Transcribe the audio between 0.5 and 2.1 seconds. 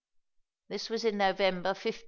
This was in November, 1516.